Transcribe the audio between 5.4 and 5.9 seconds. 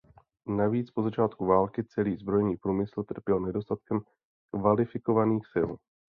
sil.